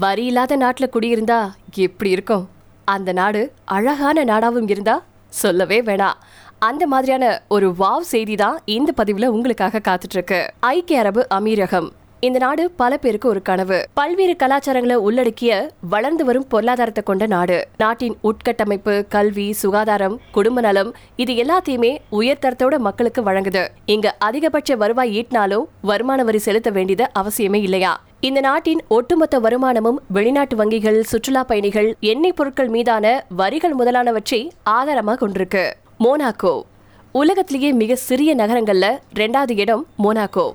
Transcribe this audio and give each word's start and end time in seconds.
வரி 0.00 0.24
இல்லாத 0.24 0.56
நாட்டுல 0.56 0.84
குடியிருந்தா 0.92 1.52
எப்படி 1.74 2.10
இருக்கும்? 2.10 2.48
அந்த 2.84 3.12
நாடு 3.12 3.52
அழகான 3.64 4.24
நாடாவும் 4.24 4.70
இருந்தா 4.70 5.02
சொல்லவே 5.28 5.82
வேணாம். 5.82 6.20
அந்த 6.58 6.86
மாதிரியான 6.86 7.42
ஒரு 7.48 7.74
வாவ் 7.78 8.06
செய்தி 8.12 8.34
தான் 8.34 8.58
இந்த 8.64 8.92
பதிவுல 8.96 9.26
உங்களுக்காக 9.26 9.80
காத்துட்டு 9.88 10.16
இருக்கு 10.18 10.52
ஐக்கிய 10.60 10.98
அரபு 10.98 11.26
அமீரகம். 11.34 11.88
இந்த 12.20 12.38
நாடு 12.38 12.70
பல 12.70 12.96
பேருக்கு 12.96 13.28
ஒரு 13.28 13.42
கனவு. 13.42 13.86
பல்வேறு 13.94 14.36
கலாச்சாரங்களை 14.42 14.94
உள்ளடக்கிய 14.94 15.70
வளர்ந்து 15.80 16.24
வரும் 16.24 16.46
பொருளாதாரத்தை 16.46 17.04
கொண்ட 17.04 17.26
நாடு. 17.26 17.68
நாட்டின் 17.76 18.16
உட்கட்டமைப்பு 18.22 19.04
கல்வி 19.08 19.52
சுகாதாரம் 19.52 20.20
குடும்ப 20.32 20.60
நலம் 20.60 20.94
இது 21.16 21.34
எல்லாத்தையுமே 21.34 21.98
உயர்தரத்தோட 22.12 22.78
மக்களுக்கு 22.78 23.22
வழங்குது. 23.22 23.68
இங்க 23.84 24.16
அதிகபட்ச 24.18 24.76
வருவாய் 24.76 25.14
ஈட்டினாலும் 25.18 25.64
வருமான 25.82 26.22
வரி 26.22 26.38
செலுத்த 26.38 26.70
வேண்டியது 26.70 27.10
அவசியமே 27.18 27.62
இல்லையா? 27.62 28.00
இந்த 28.26 28.40
நாட்டின் 28.40 28.80
ஒட்டுமொத்த 28.88 29.36
வருமானமும் 29.40 29.96
வெளிநாட்டு 30.08 30.56
வங்கிகள் 30.56 30.98
சுற்றுலா 31.00 31.44
பயணிகள் 31.44 31.96
எண்ணெய் 32.00 32.32
பொருட்கள் 32.32 32.68
மீதான 32.68 33.24
வரிகள் 33.36 33.74
முதலானவற்றை 33.74 34.50
ஆதாரமாக 34.62 35.16
கொண்டிருக்கு. 35.22 35.64
மோனாக்கோ 36.00 36.62
உலகத்திலேயே 37.12 37.72
மிக 37.72 37.96
சிறிய 37.96 38.36
நகரங்கள்ல 38.36 38.98
ரெண்டாவது 39.14 39.56
இடம் 39.56 39.86
மோனாக்கோ 39.98 40.46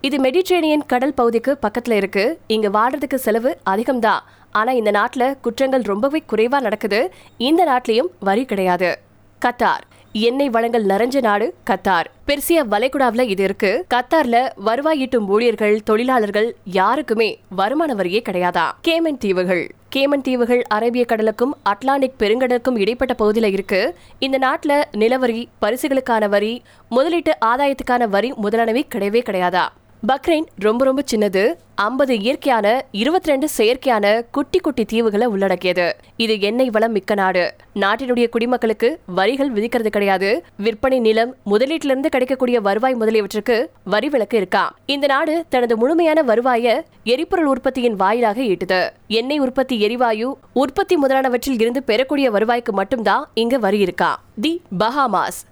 இது 0.00 0.18
மெடிட்ரேனியன் 0.18 0.84
கடல் 0.86 1.14
பகுதிக்கு 1.14 1.58
பக்கத்துல 1.62 1.90
இருக்கு. 1.90 2.38
இங்க 2.46 2.68
வாழ்றதுக்கு 2.68 3.14
செலவு 3.14 3.56
அதிகம்தான். 3.70 4.20
ஆனா 4.50 4.72
இந்த 4.72 4.90
நாட்டுல 4.90 5.34
குற்றங்கள் 5.40 5.82
ரொம்பவே 5.82 6.22
குறைவா 6.32 6.60
நடக்குது. 6.60 7.12
இந்த 7.38 7.64
நாட்டிலையும் 7.64 8.12
வரி 8.20 8.44
கிடையாது. 8.44 8.98
கத்தார். 9.42 9.84
எண்ணெய் 10.14 10.50
வளங்கள் 10.50 10.84
நிறைஞ்ச 10.84 11.20
நாடு 11.20 11.54
கத்தார். 11.70 12.04
பெர்சியா 12.26 12.66
வளைகுடாவில் 12.70 13.28
இது 13.28 13.42
இருக்கு. 13.42 13.86
கத்தார்ல 13.94 14.50
வருவாய் 14.56 14.98
ஈட்டும் 14.98 15.28
ஊழியர்கள் 15.28 15.82
தொழிலாளர்கள் 15.82 16.56
யாருக்குமே 16.64 17.38
வருமான 17.48 17.94
வரியே 17.94 18.22
கிடையாதா? 18.28 18.70
கேமன் 18.88 19.18
தீவுகள். 19.18 19.74
கேமன் 19.96 20.20
தீவுகள் 20.20 20.62
அரேபிய 20.68 21.04
கடலுக்கும் 21.04 21.56
அட்லாண்டிக் 21.62 22.14
பெருங்கடலுக்கும் 22.18 22.78
இடைப்பட்ட 22.78 23.14
பகுதியில் 23.14 23.52
இருக்கு. 23.52 23.94
இந்த 24.18 24.38
நாட்டில் 24.38 24.84
நிலவரி 24.92 25.46
பரிசுகளுக்கான 25.60 26.28
வரி 26.28 26.62
முதலீட்டு 26.88 27.36
ஆதாயத்துக்கான 27.46 28.08
வரி 28.08 28.32
முதலானவை 28.36 28.86
கிடையவே 28.94 29.22
கிடையாதா? 29.26 29.68
பக்ரைன் 30.08 30.46
ரொம்ப 30.58 30.84
ரொம்ப 30.84 31.02
சின்னது 31.10 31.54
ஐம்பது 31.74 32.18
இயற்கையான 32.18 32.84
இருபத்தி 32.92 33.28
ரெண்டு 33.28 33.48
செயற்கையான 33.58 34.22
குட்டி 34.30 34.58
குட்டி 34.58 34.84
தீவுகளை 34.84 35.24
உள்ளடக்கியது. 35.24 35.96
இது 36.16 36.40
எண்ணெய் 36.40 36.70
வளம் 36.70 36.92
மிக்க 36.92 37.14
நாடு. 37.14 37.54
நாட்டினுடைய 37.74 38.28
குடிமக்களுக்கு 38.28 39.00
வரிகள் 39.06 39.52
விதிக்கிறது 39.52 39.86
கிடையாது. 39.86 40.44
விற்பனை 40.56 40.98
நிலம் 40.98 41.36
முதலீட்டிலிருந்து 41.46 42.06
கிடைக்கக்கூடிய 42.06 42.60
வருவாய் 42.60 42.96
முதலியவற்றுக்கு 43.00 43.66
வரி 43.84 44.08
விலக்கு 44.08 44.36
இருக்கா? 44.36 44.74
இந்த 44.86 45.06
நாடு 45.06 45.44
தனது 45.48 45.76
முழுமையான 45.76 46.22
வருவாய 46.22 46.84
எரிபொருள் 47.04 47.46
உற்பத்தியின் 47.46 47.96
வாயிலாக 47.96 48.42
ஈட்டுது. 48.42 48.90
எண்ணெய் 49.06 49.38
உற்பத்தி 49.38 49.80
எரிவாயு 49.80 50.36
உற்பத்தி 50.52 50.96
முதலானவற்றில் 50.96 51.60
இருந்து 51.60 51.82
பெறக்கூடிய 51.82 52.30
வருவாய்க்கு 52.30 52.72
மட்டும்தான் 52.72 53.28
இங்கு 53.34 53.60
வரி 53.60 53.78
இருக்கா? 53.78 54.22
தி 54.40 54.62
பஹாமாஸ். 54.78 55.42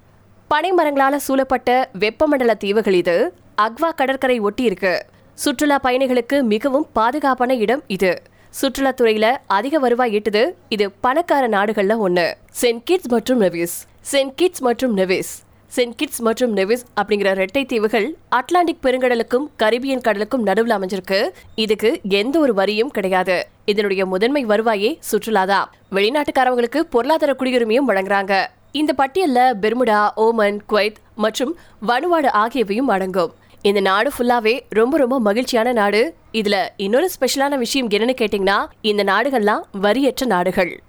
பனைமரங்களால 0.54 1.16
சூழப்பட்ட 1.16 1.90
வெப்பமண்டல 2.02 2.52
தீவுகள் 2.62 2.92
இது. 2.92 3.34
அக்வா 3.62 3.88
கடற்கரை 3.94 4.38
ஒட்டி 4.38 4.62
இருக்கு 4.62 5.06
சுற்றுலா 5.34 5.78
பயணிகளுக்கு 5.84 6.42
மிகவும் 6.42 6.86
பாதுகாப்பான 6.92 7.54
இடம் 7.54 7.82
இது. 7.86 8.22
சுற்றுலாத்துறையில 8.60 9.36
அதிக 9.46 9.78
வருவாய் 9.78 10.14
ஈட்டுது 10.16 10.42
இது 10.68 10.90
பணக்கார 10.90 11.48
நாடுகள்ல 11.48 11.96
ஒண்ணு. 12.06 12.26
சென்ட் 12.60 12.82
கிட்ஸ் 12.84 13.08
மற்றும் 13.08 13.40
நெவிஸ். 13.40 13.76
சென்ட் 14.12 14.34
கிட்ஸ் 14.34 14.62
மற்றும் 14.62 14.96
நெவிஸ். 14.96 15.32
சென்ட் 15.76 15.96
கிட்ஸ் 15.96 16.20
மற்றும் 16.20 16.56
நெவிஸ் 16.56 16.84
அப்படிங்கிற 17.00 17.32
ரெட்டை 17.42 17.66
தீவுகள் 17.66 18.16
அட்லாண்டிக் 18.28 18.82
பெருங்கடலுக்கும் 18.82 19.48
கரிபியன் 19.62 20.06
கடலுக்கும் 20.06 20.42
நடுவில் 20.42 20.76
அமைஞ்சிருக்கு. 20.76 21.20
இதுக்கு 21.54 22.00
எந்த 22.02 22.38
ஒரு 22.38 22.54
வரியும் 22.54 22.90
கிடையாது. 22.90 23.46
இதனுடைய 23.64 24.06
முதன்மை 24.06 24.46
வருவாயே 24.46 24.98
சுற்றுலாதான் 25.10 25.68
வெளிநாட்டுக்காரவங்களுக்கு 25.92 26.80
பொருளாதார 26.96 27.34
குடியுரிமையும் 27.38 27.90
வழங்குறாங்க. 27.92 28.34
இந்த 28.72 28.92
பட்டியலில் 28.92 29.56
பெர்முடா 29.62 30.08
ஓமன் 30.16 30.58
குவைத் 30.68 30.98
மற்றும் 31.14 31.56
வனுவாடு 31.86 32.28
ஆகியவையும் 32.32 32.88
அடங்கும். 32.88 33.32
இந்த 33.62 33.80
நாடு 33.80 34.10
ஃபுல்லாவே 34.18 34.60
ரொம்ப 34.68 34.96
ரொம்ப 34.96 35.20
மகிழ்ச்சியான 35.20 35.72
நாடு. 35.72 36.14
இதுல 36.32 36.68
இன்னொரு 36.76 37.10
ஸ்பெஷலான 37.20 37.58
விஷயம் 37.58 37.88
என்னன்னு 37.88 38.14
கேட்டீங்கன்னா 38.20 38.66
இந்த 38.80 39.04
நாடுகள்லாம் 39.04 39.62
வரியற்ற 39.82 40.26
நாடுகள். 40.26 40.80